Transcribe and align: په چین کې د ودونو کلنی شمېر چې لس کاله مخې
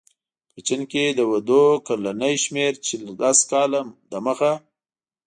په 0.53 0.59
چین 0.67 0.81
کې 0.91 1.03
د 1.09 1.19
ودونو 1.31 1.81
کلنی 1.87 2.33
شمېر 2.43 2.71
چې 2.85 2.93
لس 3.19 3.39
کاله 3.51 3.79
مخې 4.25 4.53